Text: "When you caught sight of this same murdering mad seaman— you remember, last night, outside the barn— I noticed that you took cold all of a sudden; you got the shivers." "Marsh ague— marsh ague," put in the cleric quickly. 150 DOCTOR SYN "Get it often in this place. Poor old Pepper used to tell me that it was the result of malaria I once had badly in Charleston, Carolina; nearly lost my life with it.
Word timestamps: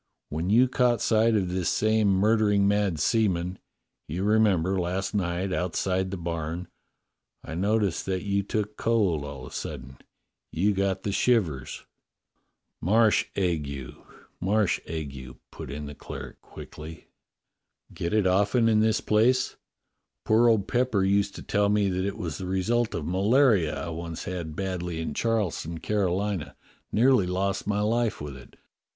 "When 0.29 0.49
you 0.49 0.67
caught 0.67 0.99
sight 0.99 1.35
of 1.35 1.49
this 1.49 1.69
same 1.69 2.07
murdering 2.07 2.67
mad 2.67 2.99
seaman— 2.99 3.59
you 4.07 4.23
remember, 4.23 4.79
last 4.79 5.13
night, 5.13 5.53
outside 5.53 6.09
the 6.09 6.17
barn— 6.17 6.67
I 7.45 7.53
noticed 7.53 8.07
that 8.07 8.23
you 8.23 8.41
took 8.41 8.77
cold 8.77 9.23
all 9.23 9.45
of 9.45 9.51
a 9.53 9.55
sudden; 9.55 9.97
you 10.51 10.73
got 10.73 11.03
the 11.03 11.11
shivers." 11.11 11.85
"Marsh 12.81 13.25
ague— 13.37 13.93
marsh 14.41 14.79
ague," 14.89 15.35
put 15.51 15.69
in 15.69 15.85
the 15.85 15.93
cleric 15.93 16.41
quickly. 16.41 17.09
150 17.89 17.91
DOCTOR 17.93 17.93
SYN 17.93 17.93
"Get 18.09 18.13
it 18.19 18.25
often 18.27 18.69
in 18.69 18.79
this 18.79 19.01
place. 19.01 19.55
Poor 20.23 20.49
old 20.49 20.67
Pepper 20.67 21.03
used 21.03 21.35
to 21.35 21.43
tell 21.43 21.69
me 21.69 21.89
that 21.89 22.05
it 22.07 22.17
was 22.17 22.39
the 22.39 22.47
result 22.47 22.95
of 22.95 23.05
malaria 23.05 23.79
I 23.85 23.89
once 23.89 24.23
had 24.23 24.55
badly 24.55 24.99
in 24.99 25.13
Charleston, 25.13 25.77
Carolina; 25.77 26.55
nearly 26.91 27.27
lost 27.27 27.67
my 27.67 27.81
life 27.81 28.19
with 28.19 28.35
it. 28.35 28.55